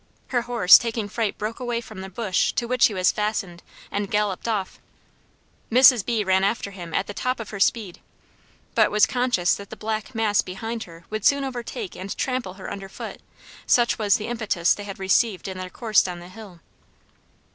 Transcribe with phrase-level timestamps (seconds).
[0.29, 3.61] Her horse taking fright broke away from the bush to which he was fastened
[3.91, 4.79] and galloped off.
[5.71, 6.03] Mrs.
[6.03, 7.99] B ran after him at the top of her speed,
[8.73, 12.71] but was conscious that the black mass behind her would soon overtake and trample her
[12.71, 13.21] under foot,
[13.67, 16.61] such was the impetus they had received in their course down the hill.